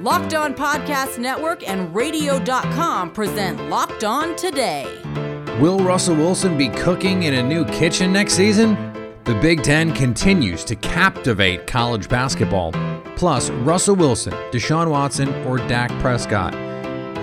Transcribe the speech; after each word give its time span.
Locked 0.00 0.32
On 0.34 0.54
Podcast 0.54 1.18
Network 1.18 1.68
and 1.68 1.92
Radio.com 1.92 3.10
present 3.10 3.68
Locked 3.68 4.04
On 4.04 4.36
Today. 4.36 4.86
Will 5.60 5.80
Russell 5.80 6.14
Wilson 6.14 6.56
be 6.56 6.68
cooking 6.68 7.24
in 7.24 7.34
a 7.34 7.42
new 7.42 7.64
kitchen 7.64 8.12
next 8.12 8.34
season? 8.34 8.76
The 9.24 9.34
Big 9.42 9.64
Ten 9.64 9.92
continues 9.92 10.62
to 10.66 10.76
captivate 10.76 11.66
college 11.66 12.08
basketball. 12.08 12.70
Plus, 13.16 13.50
Russell 13.50 13.96
Wilson, 13.96 14.32
Deshaun 14.52 14.88
Watson, 14.88 15.34
or 15.44 15.58
Dak 15.58 15.90
Prescott. 16.00 16.54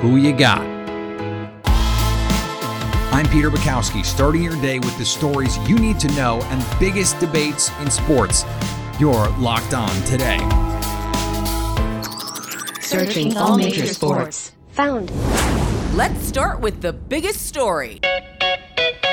Who 0.02 0.18
you 0.18 0.36
got? 0.36 0.60
I'm 3.14 3.26
Peter 3.30 3.50
Bukowski, 3.50 4.04
starting 4.04 4.44
your 4.44 4.62
day 4.62 4.80
with 4.80 4.98
the 4.98 5.06
stories 5.06 5.58
you 5.70 5.78
need 5.80 5.98
to 6.02 6.10
know 6.10 6.42
and 6.44 6.66
biggest 6.78 7.18
debates 7.22 7.72
in 7.80 7.90
sports. 7.90 8.44
You're 9.00 9.30
locked 9.38 9.74
on 9.74 9.96
today. 10.04 10.65
Searching 13.00 13.36
all 13.36 13.58
major 13.58 13.88
sports. 13.88 14.54
Found. 14.72 15.12
Let's 15.98 16.26
start 16.26 16.62
with 16.62 16.82
the 16.82 16.94
biggest 16.94 17.46
story. 17.46 18.00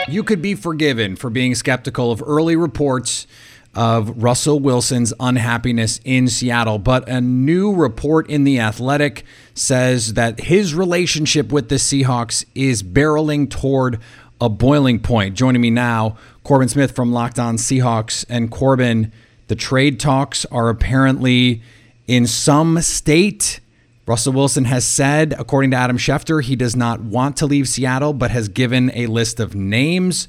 You 0.06 0.22
could 0.22 0.40
be 0.40 0.54
forgiven 0.54 1.16
for 1.16 1.30
being 1.30 1.56
skeptical 1.56 2.12
of 2.12 2.22
early 2.24 2.54
reports 2.54 3.26
of 3.74 4.22
Russell 4.22 4.60
Wilson's 4.60 5.12
unhappiness 5.18 5.98
in 6.04 6.28
Seattle, 6.28 6.78
but 6.78 7.08
a 7.08 7.20
new 7.20 7.74
report 7.74 8.30
in 8.30 8.44
The 8.44 8.60
Athletic 8.60 9.24
says 9.52 10.14
that 10.14 10.42
his 10.42 10.76
relationship 10.76 11.50
with 11.50 11.68
the 11.68 11.74
Seahawks 11.74 12.44
is 12.54 12.84
barreling 12.84 13.50
toward 13.50 13.98
a 14.40 14.48
boiling 14.48 15.00
point. 15.00 15.34
Joining 15.34 15.60
me 15.60 15.70
now, 15.70 16.16
Corbin 16.44 16.68
Smith 16.68 16.94
from 16.94 17.12
Locked 17.12 17.40
On 17.40 17.56
Seahawks. 17.56 18.24
And 18.28 18.48
Corbin, 18.48 19.10
the 19.48 19.56
trade 19.56 19.98
talks 19.98 20.44
are 20.52 20.68
apparently 20.68 21.62
in 22.06 22.28
some 22.28 22.80
state. 22.80 23.58
Russell 24.04 24.32
Wilson 24.32 24.64
has 24.64 24.84
said, 24.84 25.34
according 25.38 25.70
to 25.70 25.76
Adam 25.76 25.96
Schefter, 25.96 26.42
he 26.42 26.56
does 26.56 26.74
not 26.74 27.00
want 27.00 27.36
to 27.36 27.46
leave 27.46 27.68
Seattle, 27.68 28.12
but 28.12 28.32
has 28.32 28.48
given 28.48 28.90
a 28.94 29.06
list 29.06 29.38
of 29.38 29.54
names. 29.54 30.26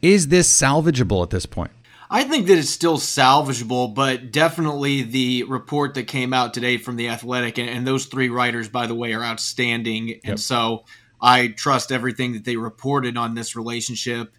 Is 0.00 0.28
this 0.28 0.50
salvageable 0.50 1.22
at 1.22 1.30
this 1.30 1.46
point? 1.46 1.70
I 2.10 2.24
think 2.24 2.46
that 2.48 2.58
it's 2.58 2.68
still 2.68 2.98
salvageable, 2.98 3.94
but 3.94 4.32
definitely 4.32 5.02
the 5.02 5.44
report 5.44 5.94
that 5.94 6.08
came 6.08 6.34
out 6.34 6.52
today 6.52 6.76
from 6.76 6.96
the 6.96 7.08
Athletic, 7.08 7.58
and, 7.58 7.70
and 7.70 7.86
those 7.86 8.06
three 8.06 8.28
writers, 8.28 8.68
by 8.68 8.86
the 8.86 8.94
way, 8.94 9.12
are 9.14 9.22
outstanding. 9.22 10.08
Yep. 10.08 10.20
And 10.24 10.40
so 10.40 10.84
I 11.20 11.48
trust 11.48 11.92
everything 11.92 12.32
that 12.32 12.44
they 12.44 12.56
reported 12.56 13.16
on 13.16 13.34
this 13.34 13.54
relationship. 13.54 14.36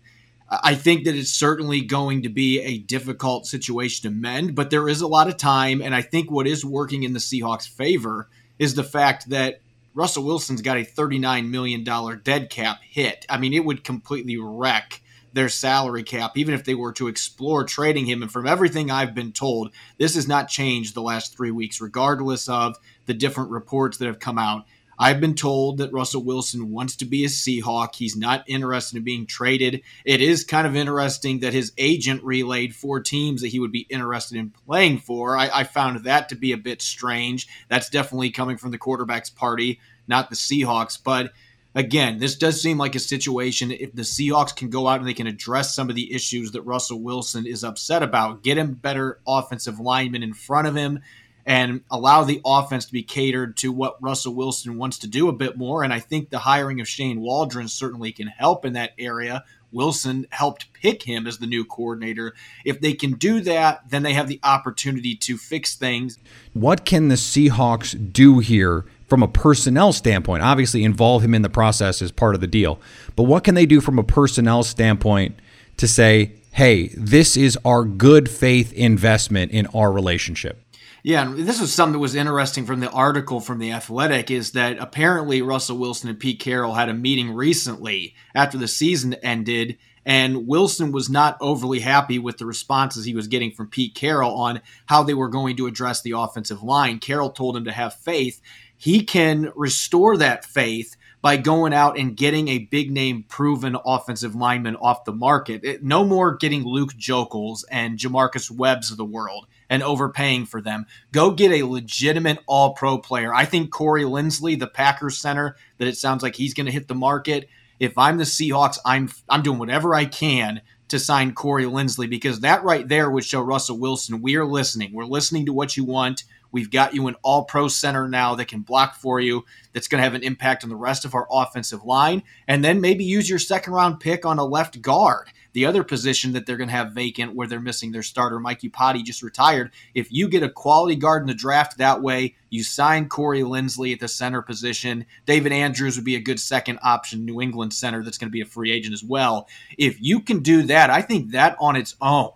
I 0.50 0.76
think 0.76 1.06
that 1.06 1.16
it's 1.16 1.32
certainly 1.32 1.82
going 1.82 2.24
to 2.24 2.30
be 2.30 2.60
a 2.60 2.78
difficult 2.78 3.48
situation 3.48 4.12
to 4.12 4.16
mend, 4.16 4.54
but 4.54 4.70
there 4.70 4.88
is 4.88 5.02
a 5.02 5.08
lot 5.08 5.28
of 5.28 5.38
time. 5.38 5.82
And 5.82 5.96
I 5.96 6.02
think 6.02 6.30
what 6.30 6.46
is 6.46 6.64
working 6.64 7.04
in 7.04 7.14
the 7.14 7.20
Seahawks' 7.20 7.68
favor 7.68 8.30
is 8.64 8.76
the 8.76 8.84
fact 8.84 9.30
that 9.30 9.60
Russell 9.94 10.24
Wilson's 10.24 10.62
got 10.62 10.78
a 10.78 10.86
$39 10.86 11.50
million 11.50 11.84
dead 12.24 12.50
cap 12.50 12.80
hit. 12.82 13.26
I 13.30 13.38
mean, 13.38 13.54
it 13.54 13.66
would 13.66 13.84
completely 13.84 14.38
wreck 14.38 15.02
their 15.34 15.50
salary 15.50 16.04
cap, 16.04 16.38
even 16.38 16.54
if 16.54 16.64
they 16.64 16.74
were 16.74 16.94
to 16.94 17.08
explore 17.08 17.66
trading 17.66 18.06
him. 18.06 18.22
And 18.22 18.32
from 18.32 18.48
everything 18.48 18.90
I've 18.90 19.14
been 19.14 19.34
told, 19.34 19.72
this 19.98 20.16
has 20.16 20.28
not 20.28 20.48
changed 20.48 20.94
the 20.94 21.02
last 21.02 21.36
three 21.36 21.52
weeks, 21.52 21.82
regardless 21.82 22.48
of 22.48 22.78
the 23.06 23.14
different 23.14 23.50
reports 23.50 23.98
that 23.98 24.06
have 24.06 24.20
come 24.20 24.40
out. 24.40 24.66
I've 24.98 25.20
been 25.20 25.36
told 25.36 25.78
that 25.78 25.92
Russell 25.92 26.24
Wilson 26.24 26.72
wants 26.72 26.96
to 26.98 27.06
be 27.06 27.24
a 27.24 27.28
Seahawk. 27.28 27.96
He's 27.96 28.16
not 28.16 28.44
interested 28.48 28.98
in 28.98 29.04
being 29.04 29.26
traded. 29.26 29.82
It 30.06 30.22
is 30.22 30.44
kind 30.44 30.68
of 30.68 30.76
interesting 30.76 31.40
that 31.40 31.54
his 31.54 31.72
agent 31.78 32.24
relayed 32.24 32.76
four 32.76 33.00
teams 33.02 33.42
that 33.42 33.50
he 33.50 33.60
would 33.60 33.72
be 33.72 33.88
interested 33.90 34.38
in 34.38 34.52
playing 34.66 35.00
for. 35.00 35.38
I, 35.38 35.50
I 35.54 35.64
found 35.64 36.04
that 36.04 36.30
to 36.30 36.36
be 36.36 36.52
a 36.52 36.58
bit 36.58 36.82
strange. 36.82 37.48
That's 37.70 37.90
definitely 37.90 38.32
coming 38.32 38.58
from 38.58 38.72
the 38.72 38.78
quarterback's 38.78 39.30
party, 39.30 39.80
not 40.08 40.30
the 40.30 40.36
Seahawks. 40.36 40.98
But 41.04 41.34
again, 41.76 42.20
this 42.20 42.36
does 42.36 42.62
seem 42.62 42.78
like 42.78 42.96
a 42.96 43.00
situation. 43.00 43.72
If 43.72 43.94
the 43.94 44.04
Seahawks 44.04 44.56
can 44.56 44.70
go 44.70 44.88
out 44.88 45.00
and 45.00 45.08
they 45.08 45.14
can 45.14 45.28
address 45.28 45.76
some 45.76 45.90
of 45.90 45.96
the 45.96 46.14
issues 46.14 46.52
that 46.52 46.62
Russell 46.62 47.02
Wilson 47.02 47.46
is 47.46 47.64
upset 47.64 48.04
about, 48.04 48.44
get 48.44 48.58
him 48.58 48.74
better 48.74 49.20
offensive 49.28 49.80
linemen 49.80 50.24
in 50.24 50.34
front 50.34 50.68
of 50.68 50.76
him 50.76 51.00
and 51.46 51.82
allow 51.92 52.24
the 52.24 52.42
offense 52.46 52.86
to 52.86 52.94
be 52.94 53.04
catered 53.04 53.58
to 53.58 53.72
what 53.72 54.02
Russell 54.02 54.34
Wilson 54.34 54.78
wants 54.78 55.00
to 55.00 55.08
do 55.08 55.28
a 55.28 55.34
bit 55.34 55.58
more. 55.58 55.84
And 55.84 55.94
I 55.94 56.00
think 56.00 56.30
the 56.30 56.40
hiring 56.40 56.80
of 56.80 56.88
Shane 56.88 57.20
Waldron 57.20 57.68
certainly 57.68 58.12
can 58.12 58.28
help 58.28 58.66
in 58.66 58.74
that 58.74 58.94
area. 58.98 59.44
Wilson 59.74 60.28
helped 60.30 60.72
pick 60.74 61.04
him 61.04 61.26
as 61.28 61.40
the 61.40 61.48
new 61.48 61.66
coordinator. 61.66 62.34
If 62.64 62.80
they 62.80 62.94
can 62.94 63.14
do 63.14 63.42
that, 63.42 63.90
then 63.90 64.04
they 64.04 64.14
have 64.14 64.28
the 64.28 64.40
opportunity 64.44 65.16
to 65.16 65.38
fix 65.38 65.76
things. 65.76 66.20
What 66.54 66.86
can 66.86 67.08
the 67.08 67.16
Seahawks 67.16 68.14
do 68.14 68.40
here 68.40 68.86
from 69.08 69.24
a 69.24 69.28
personnel 69.28 69.92
standpoint? 69.92 70.44
Obviously, 70.44 70.84
involve 70.84 71.24
him 71.24 71.34
in 71.34 71.42
the 71.42 71.50
process 71.50 72.02
as 72.02 72.12
part 72.12 72.36
of 72.36 72.42
the 72.42 72.48
deal. 72.48 72.80
But 73.16 73.24
what 73.24 73.44
can 73.44 73.56
they 73.56 73.66
do 73.66 73.82
from 73.82 73.98
a 73.98 74.04
personnel 74.04 74.64
standpoint 74.64 75.40
to 75.78 75.88
say, 75.88 76.34
hey, 76.52 76.90
this 76.90 77.36
is 77.36 77.58
our 77.66 77.84
good 77.84 78.30
faith 78.30 78.72
investment 78.74 79.52
in 79.52 79.66
our 79.68 79.92
relationship? 79.92 80.63
Yeah, 81.06 81.24
and 81.24 81.38
this 81.38 81.60
was 81.60 81.74
something 81.74 81.94
that 81.94 82.00
was 82.00 82.16
interesting 82.16 82.66
from 82.66 82.80
the 82.80 82.90
article 82.90 83.42
from 83.42 83.60
the 83.60 83.74
Athletic 83.74 84.32
is 84.32 84.54
that 84.54 84.78
apparently 84.78 85.42
Russell 85.42 85.78
Wilson 85.78 86.10
and 86.10 86.18
Pete 86.18 86.40
Carroll 86.40 86.76
had 86.76 86.88
a 86.88 86.94
meeting 86.94 87.34
recently 87.34 88.16
after 88.34 88.58
the 88.58 88.70
season 88.70 89.14
ended, 89.16 89.78
and 90.06 90.48
Wilson 90.48 90.94
was 90.94 91.10
not 91.10 91.36
overly 91.42 91.82
happy 91.82 92.20
with 92.20 92.38
the 92.38 92.46
responses 92.46 93.04
he 93.04 93.14
was 93.14 93.28
getting 93.28 93.52
from 93.52 93.68
Pete 93.68 93.96
Carroll 93.96 94.34
on 94.34 94.62
how 94.86 95.04
they 95.04 95.14
were 95.14 95.28
going 95.28 95.58
to 95.58 95.68
address 95.68 96.02
the 96.02 96.14
offensive 96.14 96.64
line. 96.64 97.00
Carroll 97.00 97.32
told 97.32 97.58
him 97.58 97.66
to 97.66 97.74
have 97.74 97.94
faith. 97.96 98.42
He 98.78 99.04
can 99.04 99.52
restore 99.58 100.16
that 100.18 100.46
faith 100.46 100.96
by 101.24 101.38
going 101.38 101.74
out 101.74 101.98
and 101.98 102.18
getting 102.18 102.50
a 102.50 102.60
big 102.60 102.92
name 102.92 103.24
proven 103.30 103.78
offensive 103.86 104.36
lineman 104.36 104.76
off 104.76 105.06
the 105.06 105.14
market. 105.14 105.64
It, 105.64 105.82
no 105.82 106.04
more 106.04 106.36
getting 106.36 106.66
Luke 106.66 106.94
Joeckel 106.96 107.64
and 107.72 107.98
Jamarcus 107.98 108.52
Webbs 108.52 108.92
of 108.92 108.98
the 108.98 109.06
world 109.06 109.48
and 109.70 109.82
overpaying 109.82 110.48
for 110.48 110.60
them. 110.60 110.86
Go 111.14 111.32
get 111.32 111.52
a 111.54 111.64
legitimate 111.64 112.40
all 112.46 112.74
pro 112.74 112.98
player. 112.98 113.34
I 113.34 113.46
think 113.46 113.72
Corey 113.72 114.04
Linsley, 114.04 114.60
the 114.60 114.68
Packers 114.68 115.18
center, 115.18 115.56
that 115.78 115.88
it 115.88 115.96
sounds 115.96 116.24
like 116.24 116.36
he's 116.36 116.54
going 116.54 116.66
to 116.66 116.74
hit 116.74 116.90
the 116.90 116.94
market. 116.94 117.48
If 117.80 117.98
I'm 117.98 118.18
the 118.18 118.26
Seahawks, 118.26 118.78
I'm 118.86 119.10
I'm 119.30 119.44
doing 119.44 119.60
whatever 119.60 119.96
I 119.96 120.04
can 120.04 120.62
to 120.90 121.00
sign 121.00 121.34
Corey 121.34 121.64
Linsley 121.64 122.10
because 122.10 122.42
that 122.42 122.66
right 122.66 122.86
there 122.86 123.10
would 123.10 123.24
show 123.24 123.42
Russell 123.42 123.80
Wilson 123.80 124.22
we 124.22 124.36
are 124.36 124.46
listening. 124.46 124.92
We're 124.94 125.06
listening 125.06 125.46
to 125.46 125.54
what 125.54 125.78
you 125.78 125.86
want. 125.86 126.26
We've 126.54 126.72
got 126.72 126.94
you 126.94 127.08
an 127.08 127.18
all 127.22 127.44
pro 127.44 127.68
center 127.68 128.08
now 128.08 128.36
that 128.36 128.48
can 128.48 128.62
block 128.62 128.96
for 128.96 129.20
you, 129.20 129.44
that's 129.74 129.90
going 129.90 130.00
to 130.00 130.04
have 130.04 130.14
an 130.14 130.24
impact 130.24 130.64
on 130.64 130.70
the 130.70 130.78
rest 130.78 131.04
of 131.04 131.14
our 131.14 131.28
offensive 131.30 131.84
line. 131.84 132.24
And 132.48 132.64
then 132.64 132.80
maybe 132.80 133.04
use 133.04 133.30
your 133.30 133.40
second 133.40 133.74
round 133.74 134.00
pick 134.00 134.26
on 134.26 134.40
a 134.40 134.46
left 134.46 134.82
guard 134.82 135.28
the 135.54 135.66
other 135.66 135.84
position 135.84 136.34
that 136.34 136.46
they're 136.46 136.58
going 136.58 136.70
to 136.70 136.76
have 136.76 136.92
vacant 136.92 137.36
where 137.36 137.48
they're 137.48 137.60
missing 137.60 137.92
their 137.92 138.04
starter, 138.04 138.40
Mike 138.40 138.62
Iupati, 138.62 139.04
just 139.04 139.24
retired. 139.24 139.72
If 139.94 140.12
you 140.12 140.28
get 140.28 140.44
a 140.44 140.50
quality 140.50 140.96
guard 140.96 141.22
in 141.22 141.28
the 141.28 141.34
draft 141.34 141.78
that 141.78 142.02
way, 142.02 142.36
you 142.50 142.64
sign 142.64 143.08
Corey 143.08 143.42
Linsley 143.42 143.94
at 143.94 144.00
the 144.00 144.08
center 144.08 144.42
position. 144.42 145.06
David 145.26 145.52
Andrews 145.52 145.96
would 145.96 146.06
be 146.06 146.16
a 146.16 146.22
good 146.22 146.40
second 146.40 146.80
option, 146.84 147.24
New 147.24 147.40
England 147.40 147.74
center 147.74 148.04
that's 148.04 148.18
going 148.18 148.30
to 148.30 148.34
be 148.34 148.42
a 148.42 148.46
free 148.46 148.72
agent 148.72 148.94
as 148.94 149.04
well. 149.04 149.48
If 149.78 150.02
you 150.02 150.20
can 150.20 150.40
do 150.40 150.64
that, 150.64 150.90
I 150.90 151.02
think 151.02 151.32
that 151.32 151.56
on 151.60 151.76
its 151.76 151.96
own 152.02 152.32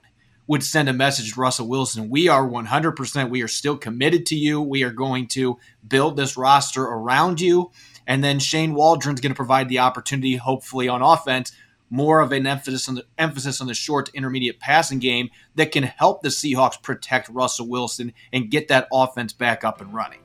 would 0.48 0.64
send 0.64 0.90
a 0.90 0.94
message 0.94 1.34
to 1.34 1.40
Russell 1.40 1.68
Wilson. 1.68 2.10
We 2.10 2.28
are 2.28 2.48
100%, 2.48 3.30
we 3.30 3.42
are 3.42 3.48
still 3.48 3.78
committed 3.78 4.26
to 4.28 4.36
you. 4.36 4.62
We 4.62 4.84
are 4.84 4.92
going 4.92 5.28
to 5.30 5.58
build 5.88 6.16
this 6.16 6.38
roster 6.38 6.84
around 6.84 7.42
you. 7.42 7.72
And 8.08 8.24
then 8.24 8.40
Shane 8.40 8.74
Waldron's 8.74 9.20
going 9.20 9.34
to 9.34 9.36
provide 9.36 9.68
the 9.68 9.80
opportunity, 9.80 10.38
hopefully 10.38 10.88
on 10.88 11.02
offense, 11.02 11.52
more 11.90 12.22
of 12.22 12.32
an 12.32 12.48
emphasis 12.48 12.88
on 12.90 12.96
the 12.96 13.06
emphasis 13.18 13.62
on 13.62 13.68
the 13.68 13.74
short 13.74 14.08
to 14.08 14.14
intermediate 14.14 14.60
passing 14.60 15.00
game 15.00 15.30
that 15.56 15.72
can 15.72 15.84
help 15.84 16.22
the 16.22 16.30
Seahawks 16.30 16.82
protect 16.82 17.30
Russell 17.30 17.68
Wilson 17.68 18.14
and 18.34 18.50
get 18.50 18.68
that 18.70 18.88
offense 18.92 19.34
back 19.34 19.64
up 19.64 19.82
and 19.82 19.94
running. 19.94 20.20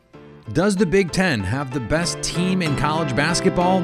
Does 0.52 0.76
the 0.76 0.86
Big 0.86 1.12
Ten 1.12 1.40
have 1.40 1.72
the 1.72 1.80
best 1.80 2.20
team 2.22 2.62
in 2.62 2.76
college 2.76 3.14
basketball? 3.14 3.80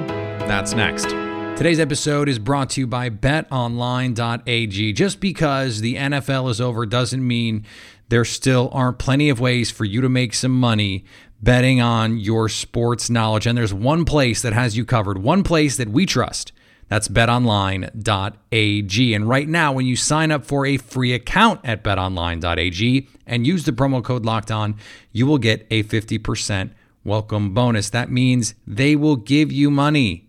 That's 0.47 0.75
next. 0.75 1.28
Today's 1.59 1.81
episode 1.81 2.29
is 2.29 2.39
brought 2.39 2.71
to 2.71 2.83
you 2.83 2.87
by 2.87 3.11
betonline.ag. 3.11 4.93
Just 4.93 5.19
because 5.19 5.81
the 5.81 5.97
NFL 5.97 6.49
is 6.51 6.61
over 6.61 6.87
doesn't 6.87 7.27
mean 7.27 7.67
there 8.11 8.25
still 8.25 8.71
aren't 8.73 9.01
plenty 9.01 9.29
of 9.29 9.41
ways 9.41 9.69
for 9.69 9.85
you 9.85 10.01
to 10.01 10.09
make 10.09 10.35
some 10.35 10.53
money 10.53 11.05
betting 11.43 11.81
on 11.81 12.17
your 12.17 12.49
sports 12.49 13.11
knowledge. 13.11 13.45
And 13.45 13.59
there's 13.59 13.75
one 13.75 14.05
place 14.05 14.41
that 14.43 14.53
has 14.53 14.77
you 14.77 14.85
covered, 14.85 15.19
one 15.19 15.43
place 15.43 15.77
that 15.79 15.89
we 15.89 16.07
trust. 16.07 16.53
That's 16.87 17.09
betonline.ag. 17.09 19.15
And 19.15 19.29
right 19.29 19.49
now, 19.49 19.73
when 19.73 19.87
you 19.87 19.97
sign 19.97 20.31
up 20.31 20.47
for 20.47 20.65
a 20.65 20.77
free 20.77 21.13
account 21.13 21.63
at 21.65 21.83
betonline.ag 21.83 23.09
and 23.27 23.47
use 23.49 23.65
the 23.65 23.73
promo 23.73 24.05
code 24.05 24.25
locked 24.25 24.53
on, 24.53 24.77
you 25.11 25.27
will 25.27 25.39
get 25.39 25.67
a 25.73 25.83
50% 25.83 26.71
welcome 27.03 27.53
bonus. 27.53 27.91
That 27.91 28.13
means 28.13 28.55
they 28.65 28.95
will 28.95 29.17
give 29.17 29.51
you 29.51 29.73
money 29.73 30.28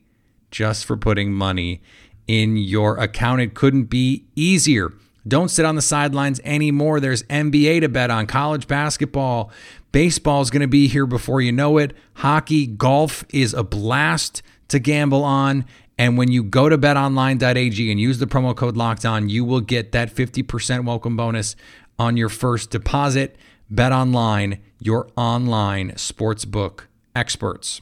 just 0.52 0.86
for 0.86 0.98
putting 0.98 1.32
money 1.32 1.82
in 2.28 2.58
your 2.58 2.98
account. 2.98 3.42
It 3.42 3.54
couldn't 3.54 3.86
be 3.86 4.26
easier. 4.36 4.94
Don't 5.28 5.50
sit 5.50 5.66
on 5.66 5.76
the 5.76 5.82
sidelines 5.82 6.40
anymore. 6.44 7.00
There's 7.00 7.24
NBA 7.24 7.82
to 7.82 7.90
bet 7.90 8.10
on, 8.10 8.26
college 8.26 8.68
basketball. 8.68 9.52
Baseball 9.92 10.42
is 10.42 10.50
going 10.50 10.62
to 10.62 10.68
be 10.68 10.88
here 10.88 11.06
before 11.06 11.42
you 11.42 11.52
know 11.52 11.78
it. 11.78 11.96
Hockey, 12.16 12.68
golf 12.68 13.26
is 13.30 13.54
a 13.54 13.64
blast 13.64 14.42
to 14.70 14.80
gamble 14.80 15.24
on. 15.24 15.66
And 15.98 16.18
when 16.18 16.32
you 16.32 16.44
go 16.44 16.70
to 16.70 16.78
betonline.ag 16.78 17.92
and 17.92 18.00
use 18.00 18.20
the 18.20 18.26
promo 18.26 18.56
code 18.56 18.78
locked 18.78 19.06
on, 19.06 19.28
you 19.28 19.44
will 19.44 19.62
get 19.62 19.92
that 19.92 20.14
50% 20.14 20.86
welcome 20.86 21.18
bonus 21.18 21.56
on 21.98 22.16
your 22.16 22.30
first 22.30 22.70
deposit. 22.70 23.36
Bet 23.70 23.92
online, 23.92 24.60
your 24.80 25.10
online 25.18 25.92
sportsbook 25.92 26.86
experts. 27.16 27.82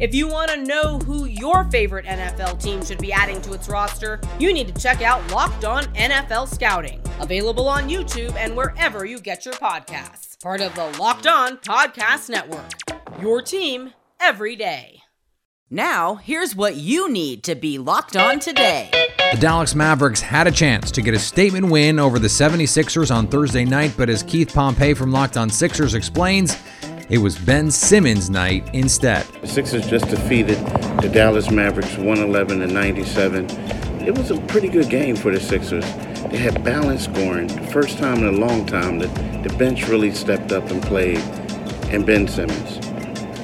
If 0.00 0.14
you 0.14 0.28
want 0.28 0.48
to 0.52 0.64
know 0.64 1.00
who 1.00 1.24
your 1.24 1.64
favorite 1.64 2.06
NFL 2.06 2.62
team 2.62 2.84
should 2.84 2.98
be 2.98 3.12
adding 3.12 3.42
to 3.42 3.52
its 3.52 3.68
roster, 3.68 4.20
you 4.38 4.52
need 4.52 4.72
to 4.72 4.80
check 4.80 5.02
out 5.02 5.28
Locked 5.32 5.64
On 5.64 5.82
NFL 5.94 6.46
Scouting, 6.54 7.02
available 7.18 7.68
on 7.68 7.88
YouTube 7.88 8.32
and 8.36 8.56
wherever 8.56 9.04
you 9.04 9.18
get 9.18 9.44
your 9.44 9.54
podcasts. 9.54 10.40
Part 10.40 10.60
of 10.60 10.72
the 10.76 10.86
Locked 11.00 11.26
On 11.26 11.56
Podcast 11.56 12.30
Network. 12.30 12.70
Your 13.20 13.42
team 13.42 13.92
every 14.20 14.54
day. 14.54 15.00
Now, 15.68 16.14
here's 16.14 16.54
what 16.54 16.76
you 16.76 17.10
need 17.10 17.42
to 17.42 17.56
be 17.56 17.76
locked 17.76 18.16
on 18.16 18.38
today. 18.38 18.90
The 19.32 19.38
Dallas 19.38 19.74
Mavericks 19.74 20.20
had 20.20 20.46
a 20.46 20.52
chance 20.52 20.92
to 20.92 21.02
get 21.02 21.12
a 21.12 21.18
statement 21.18 21.70
win 21.70 21.98
over 21.98 22.20
the 22.20 22.28
76ers 22.28 23.14
on 23.14 23.26
Thursday 23.26 23.64
night, 23.64 23.94
but 23.96 24.08
as 24.08 24.22
Keith 24.22 24.54
Pompey 24.54 24.94
from 24.94 25.10
Locked 25.10 25.36
On 25.36 25.50
Sixers 25.50 25.94
explains, 25.94 26.56
it 27.10 27.18
was 27.18 27.38
Ben 27.38 27.70
Simmons' 27.70 28.28
night 28.28 28.68
instead. 28.74 29.24
The 29.40 29.46
Sixers 29.46 29.88
just 29.88 30.08
defeated 30.08 30.58
the 31.00 31.08
Dallas 31.08 31.50
Mavericks 31.50 31.96
111 31.96 32.60
to 32.60 32.66
97. 32.66 33.48
It 34.06 34.16
was 34.16 34.30
a 34.30 34.38
pretty 34.42 34.68
good 34.68 34.90
game 34.90 35.16
for 35.16 35.32
the 35.32 35.40
Sixers. 35.40 35.84
They 36.30 36.36
had 36.36 36.62
balanced 36.62 37.06
scoring. 37.06 37.46
The 37.46 37.66
first 37.68 37.96
time 37.96 38.18
in 38.18 38.26
a 38.26 38.38
long 38.38 38.66
time 38.66 38.98
that 38.98 39.42
the 39.42 39.54
bench 39.56 39.88
really 39.88 40.12
stepped 40.12 40.52
up 40.52 40.70
and 40.70 40.82
played. 40.82 41.18
And 41.90 42.04
Ben 42.04 42.28
Simmons. 42.28 42.86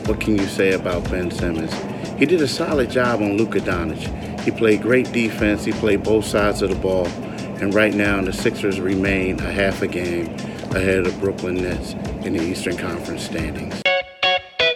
What 0.06 0.20
can 0.20 0.36
you 0.36 0.46
say 0.46 0.72
about 0.72 1.10
Ben 1.10 1.30
Simmons? 1.30 1.72
He 2.18 2.26
did 2.26 2.42
a 2.42 2.48
solid 2.48 2.90
job 2.90 3.22
on 3.22 3.38
Luka 3.38 3.60
Doncic. 3.60 4.40
He 4.40 4.50
played 4.50 4.82
great 4.82 5.10
defense. 5.12 5.64
He 5.64 5.72
played 5.72 6.02
both 6.02 6.26
sides 6.26 6.60
of 6.60 6.68
the 6.68 6.76
ball. 6.76 7.06
And 7.06 7.72
right 7.72 7.94
now, 7.94 8.20
the 8.20 8.32
Sixers 8.32 8.78
remain 8.78 9.40
a 9.40 9.50
half 9.50 9.80
a 9.80 9.86
game 9.86 10.36
ahead 10.74 11.06
of 11.06 11.18
Brooklyn 11.20 11.56
Nets 11.56 11.92
in 12.26 12.32
the 12.32 12.42
Eastern 12.42 12.76
Conference 12.76 13.22
standings. 13.22 13.80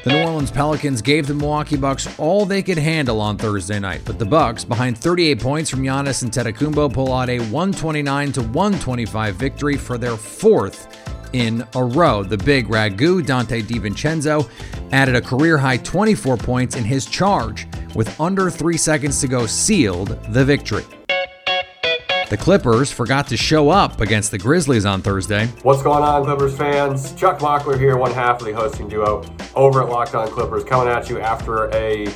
The 0.04 0.14
New 0.14 0.22
Orleans 0.22 0.50
Pelicans 0.50 1.02
gave 1.02 1.26
the 1.26 1.34
Milwaukee 1.34 1.76
Bucks 1.76 2.08
all 2.18 2.46
they 2.46 2.62
could 2.62 2.78
handle 2.78 3.20
on 3.20 3.36
Thursday 3.36 3.80
night, 3.80 4.02
but 4.04 4.18
the 4.18 4.24
Bucks, 4.24 4.64
behind 4.64 4.96
38 4.96 5.40
points 5.40 5.68
from 5.68 5.82
Giannis 5.82 6.22
and 6.22 6.30
Antetokounmpo, 6.30 6.92
pull 6.92 7.12
out 7.12 7.28
a 7.28 7.40
129 7.40 8.32
to 8.32 8.42
125 8.42 9.34
victory 9.34 9.76
for 9.76 9.98
their 9.98 10.16
fourth 10.16 10.96
in 11.32 11.66
a 11.74 11.82
row. 11.82 12.22
The 12.22 12.38
big 12.38 12.68
ragu 12.68 13.22
Donte 13.22 13.62
DiVincenzo 13.64 14.48
added 14.92 15.16
a 15.16 15.20
career 15.20 15.58
high 15.58 15.78
24 15.78 16.36
points 16.36 16.76
in 16.76 16.84
his 16.84 17.04
charge 17.04 17.66
with 17.94 18.18
under 18.20 18.50
3 18.50 18.76
seconds 18.76 19.20
to 19.20 19.28
go 19.28 19.46
sealed 19.46 20.18
the 20.32 20.44
victory. 20.44 20.84
The 22.28 22.36
Clippers 22.36 22.92
forgot 22.92 23.26
to 23.28 23.38
show 23.38 23.70
up 23.70 24.02
against 24.02 24.32
the 24.32 24.36
Grizzlies 24.36 24.84
on 24.84 25.00
Thursday. 25.00 25.46
What's 25.62 25.82
going 25.82 26.04
on, 26.04 26.25
Clippers 26.25 26.54
fans? 26.54 27.14
Chuck 27.14 27.38
Mockler 27.38 27.78
here, 27.78 27.96
one 27.96 28.12
half 28.12 28.40
of 28.40 28.46
the 28.46 28.52
hosting 28.52 28.86
duo 28.86 29.25
over 29.54 29.82
at 29.82 29.88
Locked 29.88 30.14
On 30.14 30.28
Clippers, 30.28 30.62
coming 30.62 30.92
at 30.92 31.08
you 31.08 31.20
after 31.20 31.75
a 31.75 32.06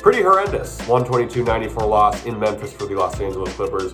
pretty 0.00 0.22
horrendous 0.22 0.78
122 0.88 1.44
94 1.44 1.86
loss 1.86 2.24
in 2.24 2.40
Memphis 2.40 2.72
for 2.72 2.86
the 2.86 2.94
Los 2.94 3.20
Angeles 3.20 3.54
Clippers. 3.56 3.92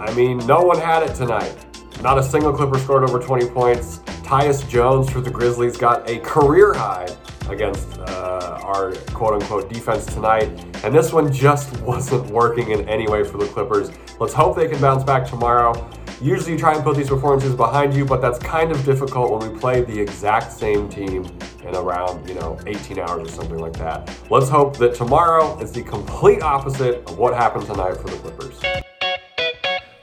I 0.00 0.14
mean, 0.14 0.38
no 0.46 0.62
one 0.62 0.80
had 0.80 1.02
it 1.02 1.14
tonight. 1.14 1.54
Not 2.02 2.16
a 2.16 2.22
single 2.22 2.54
Clipper 2.54 2.78
scored 2.78 3.06
over 3.06 3.18
20 3.18 3.50
points. 3.50 3.98
Tyus 4.24 4.66
Jones 4.66 5.10
for 5.10 5.20
the 5.20 5.30
Grizzlies 5.30 5.76
got 5.76 6.08
a 6.08 6.20
career 6.20 6.72
high 6.72 7.06
against 7.48 7.98
uh, 7.98 8.60
our 8.62 8.92
quote 9.14 9.40
unquote 9.40 9.72
defense 9.72 10.06
tonight. 10.06 10.48
And 10.84 10.94
this 10.94 11.12
one 11.12 11.32
just 11.32 11.80
wasn't 11.82 12.30
working 12.30 12.70
in 12.70 12.88
any 12.88 13.08
way 13.08 13.24
for 13.24 13.38
the 13.38 13.46
Clippers. 13.46 13.90
Let's 14.18 14.32
hope 14.32 14.56
they 14.56 14.68
can 14.68 14.80
bounce 14.80 15.04
back 15.04 15.26
tomorrow. 15.26 15.88
Usually 16.20 16.52
you 16.52 16.58
try 16.58 16.74
and 16.74 16.82
put 16.82 16.96
these 16.96 17.10
performances 17.10 17.54
behind 17.54 17.94
you, 17.94 18.06
but 18.06 18.22
that's 18.22 18.38
kind 18.38 18.72
of 18.72 18.82
difficult 18.86 19.32
when 19.32 19.52
we 19.52 19.58
play 19.58 19.82
the 19.82 20.00
exact 20.00 20.50
same 20.50 20.88
team 20.88 21.26
in 21.62 21.76
around, 21.76 22.26
you 22.26 22.34
know, 22.34 22.58
18 22.66 22.98
hours 22.98 23.28
or 23.28 23.32
something 23.32 23.58
like 23.58 23.74
that. 23.74 24.10
Let's 24.30 24.48
hope 24.48 24.78
that 24.78 24.94
tomorrow 24.94 25.58
is 25.60 25.72
the 25.72 25.82
complete 25.82 26.42
opposite 26.42 27.06
of 27.08 27.18
what 27.18 27.34
happened 27.34 27.66
tonight 27.66 27.96
for 27.98 28.08
the 28.08 28.16
Clippers. 28.16 28.60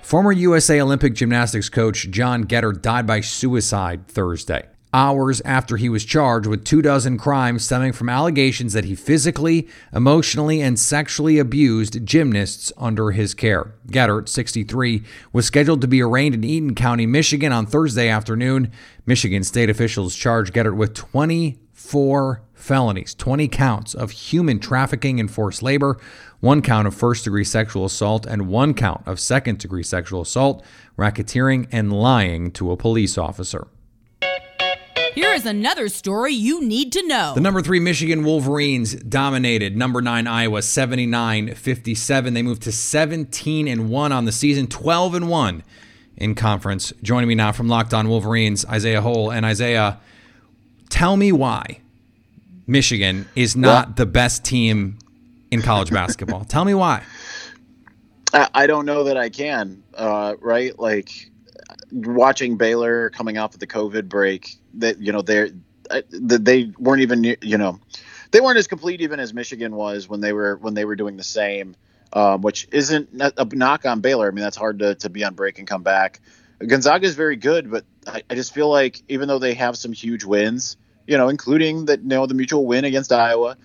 Former 0.02 0.32
USA 0.32 0.80
Olympic 0.80 1.16
gymnastics 1.16 1.70
coach 1.70 2.08
John 2.12 2.44
Geddert 2.44 2.84
died 2.84 3.08
by 3.08 3.22
suicide 3.22 4.08
Thursday 4.08 4.68
hours 4.94 5.42
after 5.42 5.78
he 5.78 5.90
was 5.90 6.06
charged 6.06 6.48
with 6.48 6.64
two 6.64 6.82
dozen 6.82 7.18
crimes 7.18 7.66
stemming 7.66 7.92
from 7.92 8.10
allegations 8.10 8.74
that 8.74 8.86
he 8.86 8.96
physically, 8.96 9.68
emotionally, 9.92 10.62
and 10.62 10.80
sexually 10.80 11.40
abused 11.40 12.06
gymnasts 12.06 12.72
under 12.78 13.12
his 13.12 13.34
care. 13.34 13.74
Geddert, 13.88 14.30
63, 14.30 15.04
was 15.34 15.46
scheduled 15.48 15.82
to 15.82 15.88
be 15.88 16.02
arraigned 16.02 16.36
in 16.36 16.44
Eaton 16.44 16.76
County, 16.76 17.06
Michigan 17.06 17.52
on 17.52 17.66
Thursday 17.66 18.08
afternoon. 18.08 18.72
Michigan 19.06 19.44
state 19.44 19.70
officials 19.70 20.16
charged 20.16 20.54
Geddert 20.54 20.76
with 20.76 20.94
24 20.94 22.42
felonies, 22.54 23.14
20 23.16 23.48
counts 23.50 23.94
of 23.94 24.12
human 24.12 24.60
trafficking 24.60 25.20
and 25.20 25.30
forced 25.30 25.62
labor, 25.62 26.00
one 26.40 26.62
count 26.62 26.88
of 26.88 26.96
first 26.96 27.24
degree 27.24 27.44
sexual 27.44 27.84
assault, 27.84 28.26
and 28.26 28.48
one 28.48 28.74
count 28.74 29.02
of 29.06 29.20
second 29.20 29.60
degree 29.60 29.84
sexual 29.84 30.22
assault, 30.22 30.64
racketeering, 30.98 31.68
and 31.72 31.92
lying 31.92 32.52
to 32.52 32.72
a 32.72 32.78
police 32.78 33.18
officer. 33.18 33.68
Here 35.16 35.34
is 35.34 35.46
another 35.46 35.90
story 35.90 36.34
you 36.34 36.62
need 36.62 36.92
to 36.94 37.08
know. 37.08 37.34
The 37.36 37.42
number 37.42 37.62
three 37.62 37.80
Michigan 37.80 38.24
Wolverines 38.24 38.96
dominated 38.96 39.78
number 39.78 40.02
nine 40.02 40.26
Iowa 40.28 40.62
79 40.62 41.54
57. 41.54 42.34
They 42.34 42.42
moved 42.42 42.64
to 42.64 42.72
17 42.72 43.68
and 43.68 43.90
1 43.90 44.12
on 44.12 44.26
the 44.26 44.32
season, 44.32 44.68
12 44.68 45.16
and 45.16 45.30
1 45.30 45.64
in 46.18 46.36
conference. 46.36 46.94
Joining 47.04 47.28
me 47.28 47.36
now 47.36 47.52
from 47.52 47.68
Locked 47.68 47.94
On 47.94 48.10
Wolverines, 48.10 48.66
Isaiah 48.66 49.02
Hole. 49.02 49.32
And 49.32 49.46
Isaiah, 49.46 50.00
tell 50.90 51.16
me 51.16 51.32
why 51.32 51.80
Michigan 52.66 53.28
is 53.36 53.56
not 53.56 53.88
well, 53.88 53.96
the 53.98 54.06
best 54.06 54.44
team 54.44 54.98
in 55.52 55.62
college 55.62 55.92
basketball. 55.92 56.44
tell 56.46 56.66
me 56.66 56.74
why. 56.74 57.04
I 58.34 58.66
don't 58.66 58.88
know 58.88 59.04
that 59.04 59.16
I 59.16 59.30
can, 59.30 59.84
uh, 59.94 60.34
right? 60.42 60.78
Like, 60.80 61.30
watching 61.92 62.58
Baylor 62.58 63.12
coming 63.12 63.38
off 63.38 63.54
of 63.54 63.60
the 63.60 63.68
COVID 63.68 64.10
break, 64.10 64.58
that 64.76 65.00
you 65.00 65.12
know 65.12 65.22
they're 65.22 65.50
uh, 65.90 66.02
they 66.10 66.72
weren't 66.78 67.02
even 67.02 67.24
you 67.24 67.58
know 67.58 67.80
they 68.32 68.42
weren't 68.42 68.58
as 68.58 68.68
complete 68.68 69.02
even 69.02 69.20
as 69.20 69.34
Michigan 69.34 69.76
was 69.76 70.08
when 70.10 70.22
they 70.22 70.34
were 70.34 70.58
when 70.58 70.74
they 70.74 70.86
were 70.86 70.96
doing 70.96 71.18
the 71.18 71.24
same, 71.24 71.76
um, 72.14 72.42
which 72.42 72.68
isn't 72.72 73.10
a 73.22 73.46
knock 73.54 73.86
on 73.86 74.02
Baylor. 74.02 74.28
I 74.28 74.32
mean 74.32 74.44
that's 74.44 74.58
hard 74.58 74.80
to, 74.80 74.96
to 74.96 75.10
be 75.10 75.24
on 75.24 75.36
break 75.36 75.60
and 75.60 75.68
come 75.68 75.84
back. 75.84 76.20
Gonzaga 76.60 77.06
is 77.06 77.16
very 77.16 77.36
good, 77.36 77.70
but 77.70 77.86
I, 78.08 78.24
I 78.30 78.36
just 78.36 78.54
feel 78.54 78.70
like 78.70 79.02
even 79.08 79.28
though 79.28 79.40
they 79.40 79.54
have 79.56 79.78
some 79.78 79.92
huge 79.92 80.24
wins, 80.24 80.78
you 81.08 81.18
know, 81.18 81.30
including 81.30 81.86
that 81.86 82.02
you 82.02 82.08
know 82.08 82.26
the 82.26 82.34
mutual 82.34 82.66
win 82.66 82.86
against 82.86 83.12
Iowa, 83.12 83.58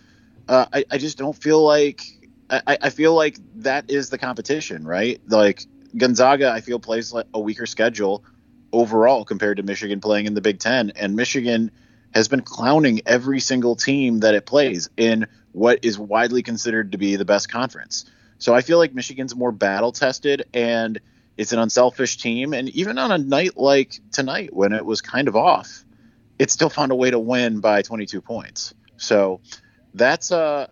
uh, 0.48 0.66
I, 0.72 0.84
I 0.90 0.98
just 0.98 1.18
don't 1.18 1.36
feel 1.36 1.62
like 1.62 2.02
I, 2.50 2.78
I 2.82 2.90
feel 2.90 3.14
like 3.14 3.38
that 3.56 3.90
is 3.90 4.10
the 4.10 4.18
competition, 4.18 4.86
right? 4.86 5.20
Like 5.26 5.64
Gonzaga, 5.96 6.50
I 6.50 6.60
feel 6.60 6.78
plays 6.78 7.12
like 7.12 7.26
a 7.34 7.40
weaker 7.40 7.66
schedule 7.66 8.24
overall 8.72 9.24
compared 9.24 9.56
to 9.56 9.62
Michigan 9.62 10.00
playing 10.00 10.26
in 10.26 10.34
the 10.34 10.40
Big 10.40 10.58
Ten, 10.58 10.92
and 10.96 11.16
Michigan 11.16 11.70
has 12.14 12.28
been 12.28 12.40
clowning 12.40 13.02
every 13.06 13.40
single 13.40 13.76
team 13.76 14.20
that 14.20 14.34
it 14.34 14.46
plays 14.46 14.88
in 14.96 15.26
what 15.52 15.80
is 15.84 15.98
widely 15.98 16.42
considered 16.42 16.92
to 16.92 16.98
be 16.98 17.16
the 17.16 17.24
best 17.24 17.50
conference. 17.50 18.04
So 18.38 18.54
I 18.54 18.62
feel 18.62 18.78
like 18.78 18.94
Michigan's 18.94 19.34
more 19.34 19.52
battle 19.52 19.92
tested 19.92 20.44
and 20.54 21.00
it's 21.36 21.52
an 21.52 21.58
unselfish 21.58 22.16
team. 22.16 22.54
And 22.54 22.68
even 22.70 22.98
on 22.98 23.10
a 23.10 23.18
night 23.18 23.56
like 23.56 24.00
tonight, 24.12 24.52
when 24.52 24.72
it 24.72 24.84
was 24.84 25.00
kind 25.00 25.28
of 25.28 25.36
off, 25.36 25.84
it 26.38 26.50
still 26.50 26.70
found 26.70 26.92
a 26.92 26.94
way 26.94 27.10
to 27.10 27.18
win 27.18 27.60
by 27.60 27.82
22 27.82 28.20
points. 28.20 28.74
So 28.96 29.40
that's 29.94 30.32
uh, 30.32 30.68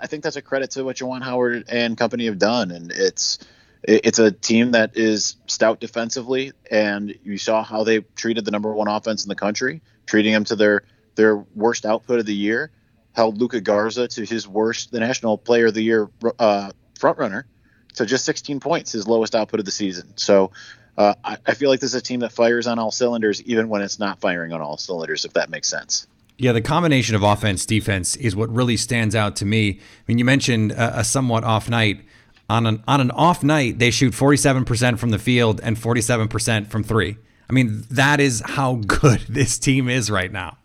I 0.00 0.06
think 0.06 0.22
that's 0.24 0.36
a 0.36 0.42
credit 0.42 0.72
to 0.72 0.84
what 0.84 0.96
Juwan 0.96 1.22
Howard 1.22 1.64
and 1.68 1.96
company 1.96 2.26
have 2.26 2.38
done, 2.38 2.70
and 2.70 2.90
it's 2.90 3.38
it's 3.86 4.18
a 4.18 4.32
team 4.32 4.72
that 4.72 4.96
is 4.96 5.36
stout 5.46 5.80
defensively, 5.80 6.52
and 6.70 7.14
you 7.22 7.38
saw 7.38 7.62
how 7.62 7.84
they 7.84 8.00
treated 8.00 8.44
the 8.44 8.50
number 8.50 8.72
one 8.72 8.88
offense 8.88 9.24
in 9.24 9.28
the 9.28 9.36
country, 9.36 9.80
treating 10.06 10.32
them 10.32 10.44
to 10.44 10.56
their 10.56 10.82
their 11.14 11.36
worst 11.54 11.86
output 11.86 12.18
of 12.18 12.26
the 12.26 12.34
year, 12.34 12.70
held 13.12 13.38
Luka 13.38 13.60
Garza 13.60 14.08
to 14.08 14.24
his 14.24 14.46
worst, 14.46 14.90
the 14.90 15.00
National 15.00 15.38
Player 15.38 15.66
of 15.66 15.74
the 15.74 15.82
Year 15.82 16.10
uh, 16.38 16.70
front 16.98 17.18
runner, 17.18 17.46
to 17.94 18.04
just 18.04 18.24
16 18.26 18.60
points, 18.60 18.92
his 18.92 19.06
lowest 19.06 19.34
output 19.34 19.60
of 19.60 19.66
the 19.66 19.72
season. 19.72 20.16
So. 20.16 20.52
Uh, 20.98 21.12
I, 21.22 21.36
I 21.44 21.52
feel 21.52 21.68
like 21.68 21.80
this 21.80 21.90
is 21.90 21.94
a 21.94 22.00
team 22.00 22.20
that 22.20 22.32
fires 22.32 22.66
on 22.66 22.78
all 22.78 22.90
cylinders, 22.90 23.42
even 23.42 23.68
when 23.68 23.82
it's 23.82 23.98
not 23.98 24.18
firing 24.18 24.54
on 24.54 24.62
all 24.62 24.78
cylinders, 24.78 25.26
if 25.26 25.34
that 25.34 25.50
makes 25.50 25.68
sense. 25.68 26.06
Yeah, 26.38 26.52
the 26.52 26.60
combination 26.60 27.14
of 27.14 27.22
offense 27.22 27.64
defense 27.64 28.16
is 28.16 28.36
what 28.36 28.48
really 28.50 28.76
stands 28.76 29.14
out 29.14 29.36
to 29.36 29.44
me. 29.44 29.72
I 29.72 30.02
mean, 30.06 30.18
you 30.18 30.24
mentioned 30.24 30.72
a, 30.72 31.00
a 31.00 31.04
somewhat 31.04 31.44
off 31.44 31.68
night. 31.68 32.04
On 32.48 32.66
an 32.66 32.82
on 32.86 33.00
an 33.00 33.10
off 33.10 33.42
night, 33.42 33.78
they 33.78 33.90
shoot 33.90 34.12
47% 34.12 34.98
from 34.98 35.10
the 35.10 35.18
field 35.18 35.60
and 35.62 35.76
47% 35.76 36.68
from 36.68 36.84
3. 36.84 37.16
I 37.48 37.52
mean, 37.52 37.84
that 37.90 38.20
is 38.20 38.42
how 38.44 38.76
good 38.76 39.20
this 39.28 39.58
team 39.58 39.88
is 39.88 40.10
right 40.10 40.30
now. 40.30 40.58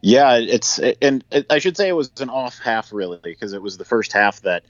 Yeah, 0.00 0.36
it's 0.36 0.78
and 1.02 1.24
I 1.50 1.58
should 1.58 1.76
say 1.76 1.88
it 1.88 1.92
was 1.92 2.12
an 2.20 2.30
off 2.30 2.58
half 2.60 2.92
really 2.92 3.18
because 3.22 3.52
it 3.52 3.60
was 3.60 3.76
the 3.76 3.84
first 3.84 4.12
half 4.12 4.40
that 4.42 4.64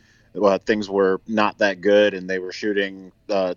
things 0.65 0.89
were 0.89 1.21
not 1.27 1.59
that 1.59 1.81
good 1.81 2.15
and 2.15 2.29
they 2.31 2.39
were 2.39 2.53
shooting 2.53 3.13
uh, 3.29 3.55